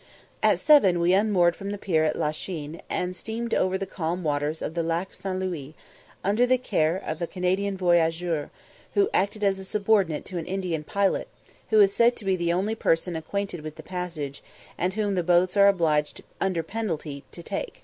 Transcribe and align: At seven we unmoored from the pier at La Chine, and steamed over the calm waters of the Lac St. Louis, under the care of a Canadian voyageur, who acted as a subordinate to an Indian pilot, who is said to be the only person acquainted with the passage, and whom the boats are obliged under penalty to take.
At 0.41 0.57
seven 0.59 0.99
we 0.99 1.13
unmoored 1.13 1.55
from 1.55 1.69
the 1.69 1.77
pier 1.77 2.03
at 2.05 2.15
La 2.17 2.31
Chine, 2.31 2.81
and 2.89 3.15
steamed 3.15 3.53
over 3.53 3.77
the 3.77 3.85
calm 3.85 4.23
waters 4.23 4.63
of 4.63 4.73
the 4.73 4.81
Lac 4.81 5.13
St. 5.13 5.37
Louis, 5.39 5.75
under 6.23 6.47
the 6.47 6.57
care 6.57 6.97
of 7.05 7.21
a 7.21 7.27
Canadian 7.27 7.77
voyageur, 7.77 8.49
who 8.95 9.11
acted 9.13 9.43
as 9.43 9.59
a 9.59 9.63
subordinate 9.63 10.25
to 10.25 10.39
an 10.39 10.47
Indian 10.47 10.83
pilot, 10.83 11.27
who 11.69 11.79
is 11.81 11.93
said 11.93 12.15
to 12.15 12.25
be 12.25 12.35
the 12.35 12.51
only 12.51 12.73
person 12.73 13.15
acquainted 13.15 13.61
with 13.61 13.75
the 13.75 13.83
passage, 13.83 14.41
and 14.75 14.95
whom 14.95 15.13
the 15.13 15.21
boats 15.21 15.55
are 15.55 15.67
obliged 15.67 16.23
under 16.41 16.63
penalty 16.63 17.23
to 17.31 17.43
take. 17.43 17.79